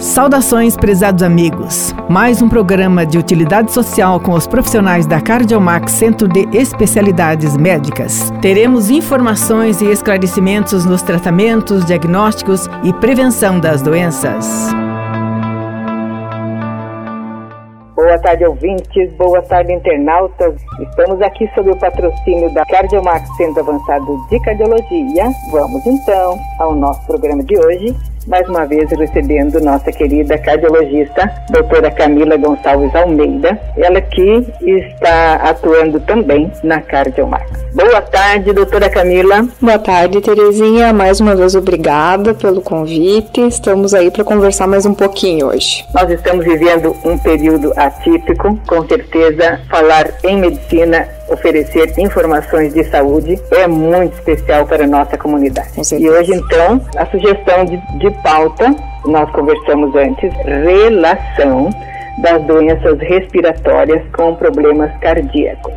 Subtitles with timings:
[0.00, 1.94] Saudações, prezados amigos.
[2.08, 8.32] Mais um programa de utilidade social com os profissionais da Cardiomax Centro de Especialidades Médicas.
[8.40, 14.70] Teremos informações e esclarecimentos nos tratamentos, diagnósticos e prevenção das doenças.
[17.94, 19.12] Boa tarde, ouvintes.
[19.18, 20.54] Boa tarde, internautas.
[20.80, 25.30] Estamos aqui sob o patrocínio da Cardiomax Centro Avançado de Cardiologia.
[25.52, 31.90] Vamos então ao nosso programa de hoje mais uma vez recebendo nossa querida cardiologista, doutora
[31.90, 37.50] Camila Gonçalves Almeida, ela que está atuando também na Cardiomax.
[37.74, 39.48] Boa tarde, doutora Camila.
[39.60, 40.92] Boa tarde, Terezinha.
[40.92, 43.40] Mais uma vez, obrigada pelo convite.
[43.40, 45.84] Estamos aí para conversar mais um pouquinho hoje.
[45.92, 53.40] Nós estamos vivendo um período atípico, com certeza falar em medicina oferecer informações de saúde
[53.52, 55.70] é muito especial para a nossa comunidade.
[55.98, 58.74] E hoje, então, a sugestão de, de pauta,
[59.06, 61.70] nós conversamos antes, relação
[62.18, 65.72] das doenças respiratórias com problemas cardíacos.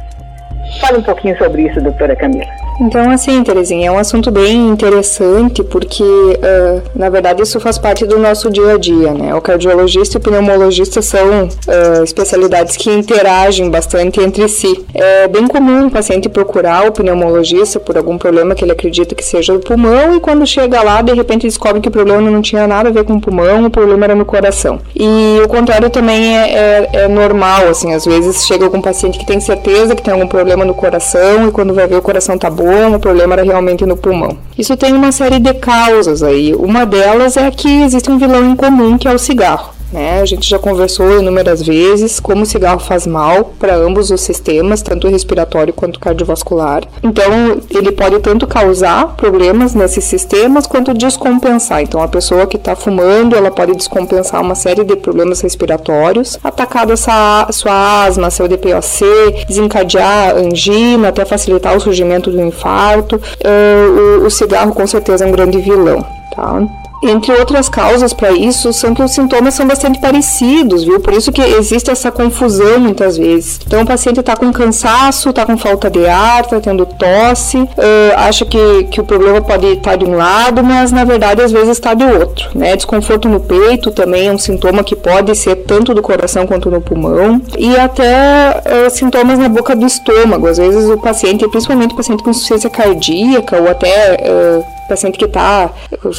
[0.82, 2.63] Fala um pouquinho sobre isso, doutora Camila.
[2.80, 8.06] Então, assim, Terezinha, é um assunto bem interessante porque, uh, na verdade, isso faz parte
[8.06, 9.34] do nosso dia a dia, né?
[9.36, 14.84] O cardiologista e o pneumologista são uh, especialidades que interagem bastante entre si.
[14.94, 19.24] É bem comum o paciente procurar o pneumologista por algum problema que ele acredita que
[19.24, 22.68] seja do pulmão e quando chega lá, de repente descobre que o problema não tinha
[22.68, 24.80] nada a ver com o pulmão, o problema era no coração.
[24.96, 29.26] E o contrário também é, é, é normal, assim, às vezes chega algum paciente que
[29.26, 32.50] tem certeza que tem algum problema no coração e quando vai ver o coração tá
[32.50, 34.38] bom bom, o problema era realmente no pulmão.
[34.58, 36.54] Isso tem uma série de causas aí.
[36.56, 39.74] Uma delas é que existe um vilão em comum que é o cigarro.
[39.94, 40.20] Né?
[40.20, 44.82] A gente já conversou inúmeras vezes como o cigarro faz mal para ambos os sistemas,
[44.82, 46.84] tanto respiratório quanto cardiovascular.
[47.04, 51.82] Então, ele pode tanto causar problemas nesses sistemas quanto descompensar.
[51.82, 56.90] Então, a pessoa que está fumando, ela pode descompensar uma série de problemas respiratórios, atacar
[56.90, 63.18] essa sua asma, seu DPOC, desencadear angina, até facilitar o surgimento do infarto.
[63.18, 66.04] Uh, o, o cigarro com certeza é um grande vilão,
[66.36, 66.83] tá?
[67.04, 71.00] Entre outras causas para isso são que os sintomas são bastante parecidos, viu?
[71.00, 73.60] Por isso que existe essa confusão muitas vezes.
[73.66, 77.70] Então o paciente está com cansaço, está com falta de ar, está tendo tosse, uh,
[78.18, 81.52] acha que, que o problema pode estar tá de um lado, mas na verdade às
[81.52, 82.76] vezes está de outro, né?
[82.76, 86.82] Desconforto no peito também é um sintoma que pode ser tanto do coração quanto no
[86.82, 90.48] pulmão e até uh, sintomas na boca do estômago.
[90.48, 95.26] Às vezes o paciente, principalmente o paciente com insuficiência cardíaca ou até uh, paciente que
[95.26, 95.70] está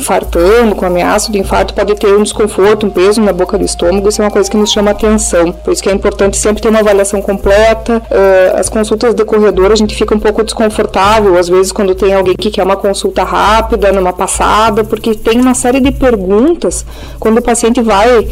[0.03, 4.09] fartando, com ameaça de infarto, pode ter um desconforto, um peso na boca do estômago,
[4.09, 5.53] isso é uma coisa que nos chama atenção.
[5.53, 8.03] Por isso que é importante sempre ter uma avaliação completa.
[8.55, 12.35] As consultas de corredor, a gente fica um pouco desconfortável, às vezes, quando tem alguém
[12.35, 16.85] que quer uma consulta rápida, numa passada, porque tem uma série de perguntas.
[17.19, 18.27] Quando o paciente vai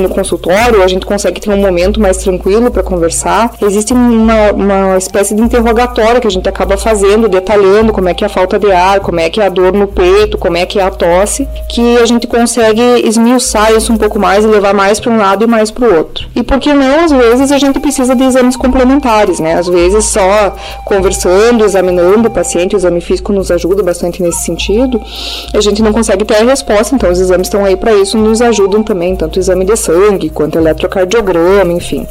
[0.00, 3.52] no consultório, a gente consegue ter um momento mais tranquilo para conversar.
[3.60, 8.24] Existe uma, uma espécie de interrogatório que a gente acaba fazendo, detalhando como é que
[8.24, 10.66] é a falta de ar, como é que é a dor no peito, como é
[10.66, 14.74] que é a tosse, que a gente consegue esmiuçar isso um pouco mais e levar
[14.74, 16.28] mais para um lado e mais para o outro.
[16.34, 19.54] E por que não, às vezes, a gente precisa de exames complementares, né?
[19.54, 25.00] Às vezes só conversando, examinando o paciente, o exame físico nos ajuda bastante nesse sentido,
[25.54, 28.40] a gente não consegue ter a resposta, então os exames estão aí para isso, nos
[28.40, 32.06] ajudam também, tanto o exame de sangue quanto eletrocardiograma, enfim.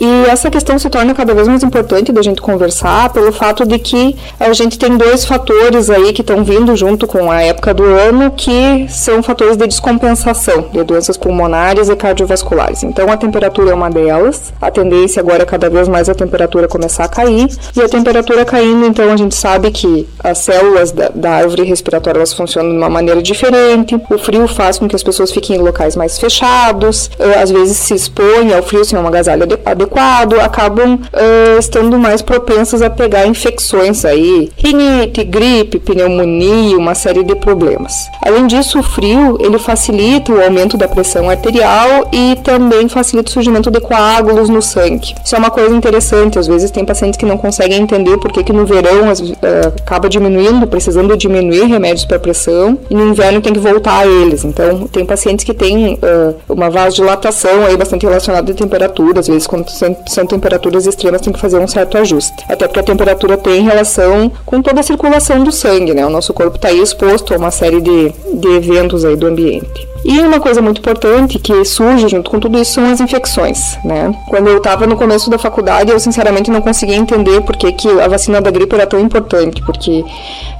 [0.00, 3.78] E essa questão se torna cada vez mais importante da gente conversar pelo fato de
[3.78, 7.84] que a gente tem dois fatores aí que estão vindo junto com a época do
[7.84, 12.82] ano que são fatores de descompensação de doenças pulmonares e cardiovasculares.
[12.82, 16.66] Então a temperatura é uma delas, a tendência agora é cada vez mais a temperatura
[16.66, 21.08] começar a cair e a temperatura caindo, então a gente sabe que as células da,
[21.14, 23.94] da árvore respiratória elas funcionam de uma maneira diferente.
[24.10, 27.10] O frio faz com que as pessoas fiquem em locais mais fechados,
[27.40, 32.22] às vezes se expõem ao frio sem um agasalho adequado adequado, acabam uh, estando mais
[32.22, 38.08] propensas a pegar infecções aí, rinite, gripe, pneumonia, uma série de problemas.
[38.24, 43.32] Além disso, o frio ele facilita o aumento da pressão arterial e também facilita o
[43.32, 45.14] surgimento de coágulos no sangue.
[45.24, 46.38] Isso é uma coisa interessante.
[46.38, 50.08] Às vezes tem pacientes que não conseguem entender por que, que no verão uh, acaba
[50.08, 54.44] diminuindo, precisando diminuir remédios para pressão e no inverno tem que voltar a eles.
[54.44, 59.46] Então, tem pacientes que têm uh, uma vasodilatação aí bastante relacionada à temperatura, às vezes
[59.46, 62.44] quando são, são temperaturas extremas, tem que fazer um certo ajuste.
[62.48, 66.04] Até porque a temperatura tem relação com toda a circulação do sangue, né?
[66.06, 69.93] O nosso corpo está exposto a uma série de, de eventos aí do ambiente.
[70.04, 74.14] E uma coisa muito importante que surge junto com tudo isso são as infecções, né?
[74.28, 77.88] Quando eu estava no começo da faculdade, eu sinceramente não conseguia entender por que, que
[77.88, 80.04] a vacina da gripe era tão importante, porque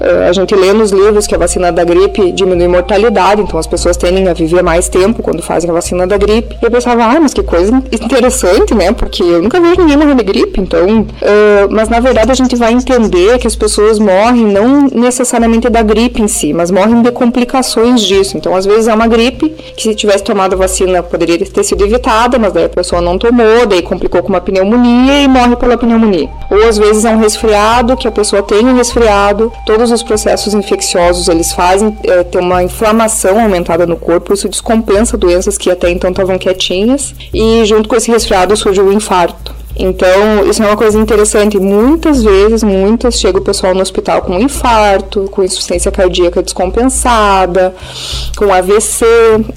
[0.00, 3.66] uh, a gente lê nos livros que a vacina da gripe diminui mortalidade, então as
[3.66, 6.56] pessoas tendem a viver mais tempo quando fazem a vacina da gripe.
[6.62, 8.92] E eu pensava, ah, mas que coisa interessante, né?
[8.92, 11.02] Porque eu nunca vejo ninguém morrer de gripe, então.
[11.02, 15.82] Uh, mas na verdade a gente vai entender que as pessoas morrem não necessariamente da
[15.82, 18.38] gripe em si, mas morrem de complicações disso.
[18.38, 21.84] Então, às vezes é uma gripe que se tivesse tomado a vacina poderia ter sido
[21.84, 25.76] evitada, mas daí a pessoa não tomou, daí complicou com uma pneumonia e morre pela
[25.76, 26.28] pneumonia.
[26.50, 30.54] Ou às vezes é um resfriado, que a pessoa tem um resfriado, todos os processos
[30.54, 35.90] infecciosos eles fazem é, ter uma inflamação aumentada no corpo, isso descompensa doenças que até
[35.90, 39.53] então estavam quietinhas, e junto com esse resfriado surge o infarto.
[39.76, 41.58] Então, isso é uma coisa interessante.
[41.58, 47.74] Muitas vezes, muitas, chega o pessoal no hospital com infarto, com insuficiência cardíaca descompensada,
[48.36, 49.04] com AVC,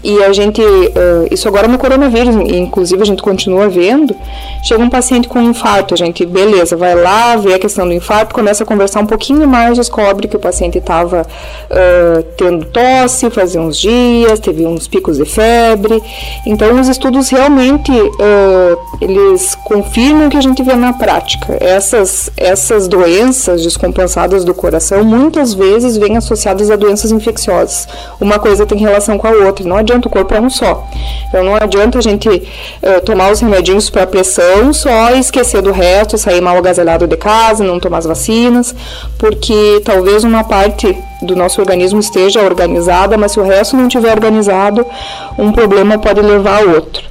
[0.03, 4.15] e a gente, uh, isso agora no coronavírus, inclusive a gente continua vendo,
[4.63, 8.33] chega um paciente com infarto, a gente, beleza, vai lá, vê a questão do infarto,
[8.33, 13.61] começa a conversar um pouquinho mais, descobre que o paciente estava uh, tendo tosse fazia
[13.61, 16.01] uns dias, teve uns picos de febre.
[16.45, 21.57] Então, os estudos realmente, uh, eles confirmam o que a gente vê na prática.
[21.59, 27.87] Essas, essas doenças descompensadas do coração muitas vezes vêm associadas a doenças infecciosas.
[28.19, 29.67] Uma coisa tem relação com a outra.
[29.67, 30.87] Não adianta o corpo é um só.
[31.27, 35.71] Então não adianta a gente uh, tomar os remedinhos para pressão só e esquecer do
[35.71, 38.73] resto, sair mal agasalhado de casa, não tomar as vacinas,
[39.17, 44.11] porque talvez uma parte do nosso organismo esteja organizada, mas se o resto não estiver
[44.11, 44.85] organizado,
[45.37, 47.06] um problema pode levar a outro.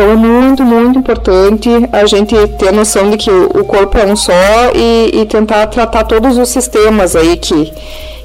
[0.00, 4.16] Então é muito, muito importante a gente ter noção de que o corpo é um
[4.16, 4.32] só
[4.74, 7.70] e, e tentar tratar todos os sistemas aí que,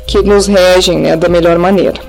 [0.08, 2.00] que nos regem né, da melhor maneira.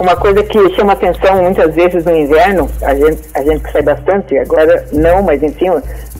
[0.00, 4.38] Uma coisa que chama atenção muitas vezes no inverno, a gente, a gente sai bastante,
[4.38, 5.66] agora não, mas enfim,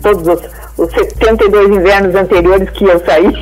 [0.03, 0.43] todos os,
[0.77, 3.33] os 72 invernos anteriores que eu saí, uh,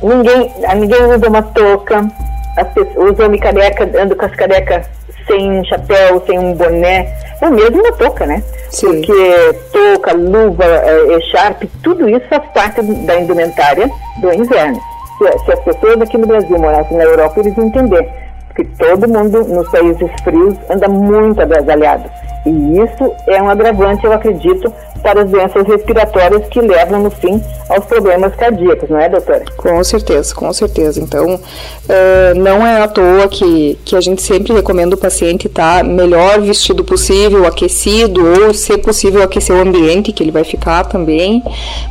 [0.08, 2.08] ninguém, ninguém usa uma touca,
[2.56, 4.86] as pessoas usam careca, ando com as carecas
[5.26, 8.42] sem um chapéu, sem um boné, ou mesmo uma touca, né?
[8.70, 8.86] Sim.
[8.86, 14.80] Porque touca, luva, é, echarpe, tudo isso faz parte da indumentária do inverno.
[15.18, 18.08] Se, se as pessoas aqui no Brasil morassem na Europa, eles iam entender
[18.54, 22.08] que todo mundo nos países frios anda muito agasalhado.
[22.46, 24.72] E isso é um agravante, eu acredito,
[25.04, 27.38] para as doenças respiratórias que levam, no fim,
[27.68, 29.44] aos problemas cardíacos, não é, doutora?
[29.56, 30.98] Com certeza, com certeza.
[30.98, 35.78] Então, uh, não é à toa que, que a gente sempre recomenda o paciente estar
[35.78, 40.84] tá melhor vestido possível, aquecido, ou, se possível, aquecer o ambiente que ele vai ficar
[40.84, 41.42] também.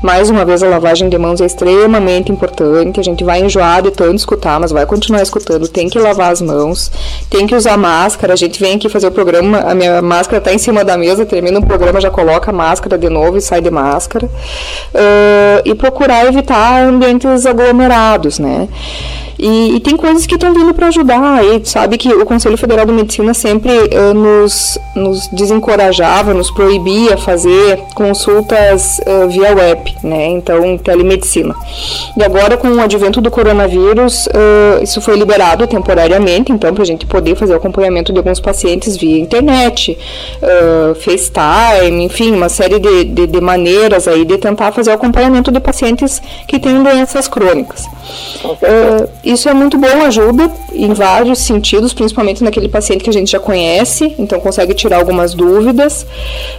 [0.01, 2.99] Mais uma vez, a lavagem de mãos é extremamente importante.
[2.99, 5.67] A gente vai enjoar de tanto escutar, mas vai continuar escutando.
[5.67, 6.91] Tem que lavar as mãos,
[7.29, 8.33] tem que usar máscara.
[8.33, 11.25] A gente vem aqui fazer o programa, a minha máscara está em cima da mesa,
[11.25, 14.27] termina o programa, já coloca a máscara de novo e sai de máscara.
[14.27, 18.67] Uh, e procurar evitar ambientes aglomerados, né?
[19.37, 21.43] E, e, tem coisas que estão vindo para ajudar.
[21.43, 27.17] E sabe que o Conselho Federal de Medicina sempre uh, nos, nos desencorajava, nos proibia
[27.17, 30.27] fazer consultas uh, via web, né?
[30.27, 31.55] Então, telemedicina.
[32.17, 36.85] E agora, com o advento do coronavírus, uh, isso foi liberado temporariamente, então, para a
[36.85, 39.97] gente poder fazer o acompanhamento de alguns pacientes via internet,
[40.99, 45.59] FaceTime, enfim, uma série de, de, de maneiras aí de tentar fazer o acompanhamento de
[45.59, 47.85] pacientes que têm doenças crônicas.
[48.43, 53.31] Uh, isso é muito bom, ajuda em vários sentidos, principalmente naquele paciente que a gente
[53.31, 56.05] já conhece, então consegue tirar algumas dúvidas.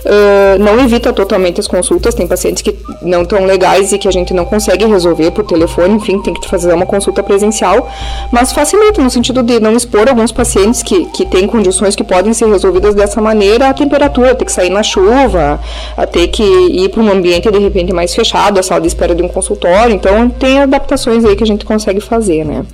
[0.05, 4.11] Uh, não evita totalmente as consultas, tem pacientes que não estão legais e que a
[4.11, 7.87] gente não consegue resolver por telefone, enfim, tem que fazer uma consulta presencial,
[8.33, 12.33] mas facilita no sentido de não expor alguns pacientes que, que têm condições que podem
[12.33, 15.61] ser resolvidas dessa maneira a temperatura, ter que sair na chuva,
[15.97, 19.15] a ter que ir para um ambiente de repente mais fechado, a sala de espera
[19.15, 22.54] de um consultório, então tem adaptações aí que a gente consegue fazer, né?
[22.59, 22.67] Né?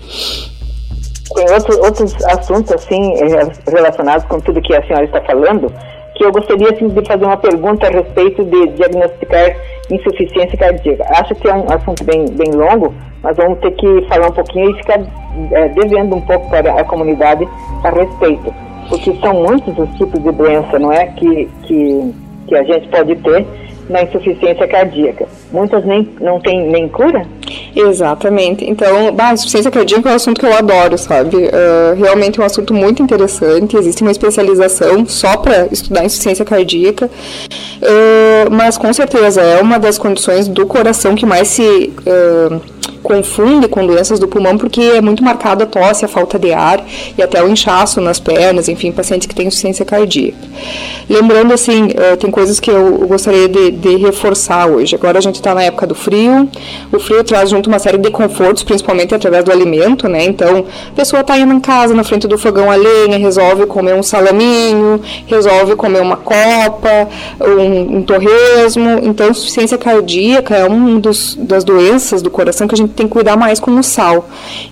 [1.35, 5.73] Tem outro, outros assuntos, assim, eh, relacionados com tudo que a senhora está falando,
[6.17, 9.57] que eu gostaria assim, de fazer uma pergunta a respeito de diagnosticar
[9.91, 11.05] insuficiência cardíaca.
[11.09, 14.71] Acho que é um assunto bem, bem longo, mas vamos ter que falar um pouquinho
[14.71, 15.01] e ficar
[15.53, 17.49] é, devendo um pouco para a comunidade
[17.85, 18.53] a respeito.
[18.89, 21.07] Porque são muitos os tipos de doença, não é?
[21.07, 22.15] Que, que,
[22.49, 23.47] que a gente pode ter
[23.91, 25.27] na insuficiência cardíaca.
[25.53, 27.27] Muitas nem, não têm nem cura?
[27.75, 28.65] Exatamente.
[28.65, 31.37] Então, bah, insuficiência cardíaca é um assunto que eu adoro, sabe?
[31.37, 33.77] Uh, realmente é um assunto muito interessante.
[33.77, 37.07] Existe uma especialização só para estudar insuficiência cardíaca.
[37.07, 41.93] Uh, mas com certeza é uma das condições do coração que mais se.
[42.07, 46.53] Uh, confunde com doenças do pulmão porque é muito marcada a tosse, a falta de
[46.53, 46.85] ar
[47.17, 50.39] e até o inchaço nas pernas, enfim, pacientes que têm insuficiência cardíaca.
[51.09, 54.95] Lembrando, assim, uh, tem coisas que eu gostaria de, de reforçar hoje.
[54.95, 56.49] Agora a gente está na época do frio,
[56.93, 60.25] o frio traz junto uma série de confortos, principalmente através do alimento, né?
[60.25, 63.95] Então, a pessoa está indo em casa, na frente do fogão a lenha, resolve comer
[63.95, 67.09] um salaminho, resolve comer uma copa,
[67.41, 69.01] um, um torresmo.
[69.03, 73.37] Então, insuficiência cardíaca é uma das doenças do coração que a gente tem que cuidar
[73.37, 74.29] mais com o sal.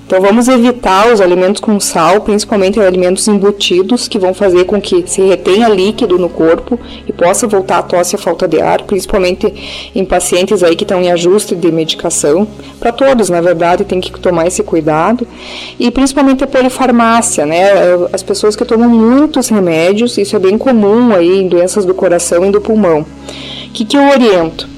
[0.06, 5.04] Então, vamos evitar os alimentos com sal, principalmente alimentos embutidos, que vão fazer com que
[5.06, 8.82] se retenha líquido no corpo e possa voltar a tosse e a falta de ar,
[8.82, 12.46] principalmente em pacientes aí que estão em ajuste de medicação.
[12.80, 15.26] Para todos, na verdade, tem que tomar esse cuidado.
[15.78, 17.72] E principalmente a polifarmácia, né?
[18.12, 22.44] As pessoas que tomam muitos remédios, isso é bem comum aí em doenças do coração
[22.46, 23.00] e do pulmão.
[23.00, 24.77] O que, que eu oriento?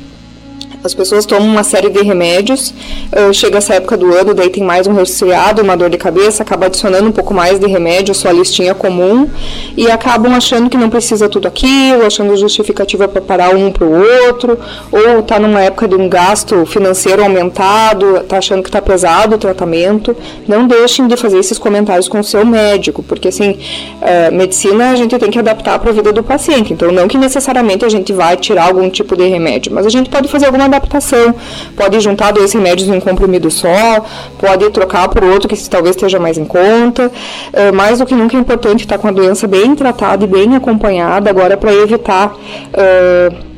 [0.82, 2.70] As pessoas tomam uma série de remédios,
[3.12, 6.42] uh, chega essa época do ano, daí tem mais um resfriado, uma dor de cabeça,
[6.42, 9.28] acaba adicionando um pouco mais de remédio, sua listinha comum,
[9.76, 13.92] e acabam achando que não precisa tudo aquilo, achando justificativa para parar um para o
[14.26, 14.58] outro,
[14.90, 19.38] ou está numa época de um gasto financeiro aumentado, está achando que está pesado o
[19.38, 20.16] tratamento.
[20.48, 24.96] Não deixem de fazer esses comentários com o seu médico, porque assim, uh, medicina a
[24.96, 28.14] gente tem que adaptar para a vida do paciente, então não que necessariamente a gente
[28.14, 31.34] vai tirar algum tipo de remédio, mas a gente pode fazer alguma adaptação.
[31.76, 34.04] Pode juntar dois remédios em um comprimido só,
[34.38, 37.10] pode trocar por outro que talvez esteja mais em conta.
[37.52, 40.54] É, mais do que nunca é importante estar com a doença bem tratada e bem
[40.56, 42.34] acompanhada agora para evitar.
[42.34, 43.50] Uh,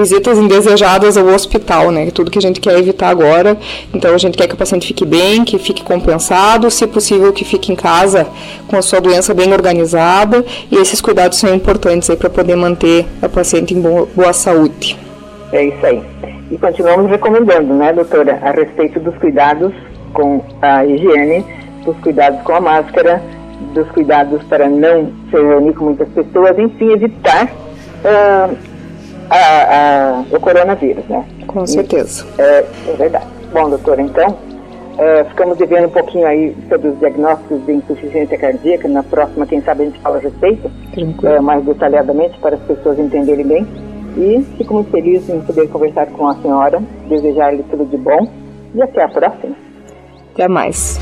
[0.00, 2.10] visitas indesejadas ao hospital, né?
[2.10, 3.56] Tudo que a gente quer evitar agora.
[3.92, 7.44] Então a gente quer que o paciente fique bem, que fique compensado, se possível que
[7.44, 8.26] fique em casa
[8.68, 10.44] com a sua doença bem organizada.
[10.70, 14.96] E esses cuidados são importantes aí para poder manter a paciente em boa saúde.
[15.52, 16.29] É isso aí.
[16.50, 19.72] E continuamos recomendando, né, doutora, a respeito dos cuidados
[20.12, 21.44] com a higiene,
[21.84, 23.22] dos cuidados com a máscara,
[23.72, 28.56] dos cuidados para não se reunir com muitas pessoas, enfim, evitar uh,
[29.30, 31.24] a, a, o coronavírus, né?
[31.46, 32.26] Com certeza.
[32.36, 33.26] É, é, verdade.
[33.52, 38.88] Bom, doutora, então, uh, ficamos devendo um pouquinho aí sobre os diagnósticos de insuficiência cardíaca.
[38.88, 42.98] Na próxima, quem sabe, a gente fala a respeito, uh, mais detalhadamente, para as pessoas
[42.98, 43.89] entenderem bem.
[44.16, 48.30] E fico muito feliz em poder conversar com a senhora, desejar-lhe tudo de bom
[48.74, 49.54] e até a próxima.
[50.32, 50.98] Até mais.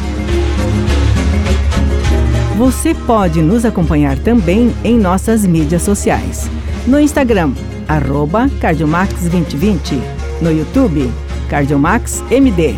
[2.57, 6.51] Você pode nos acompanhar também em nossas mídias sociais.
[6.87, 7.53] No Instagram,
[7.87, 10.01] arroba Cardiomax2020.
[10.43, 11.09] No YouTube,
[11.49, 12.75] CardiomaxMD.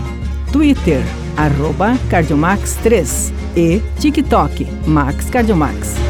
[0.53, 1.01] Twitter,
[1.37, 3.33] arroba Cardiomax3.
[3.57, 6.10] E TikTok, Max Cardiomax.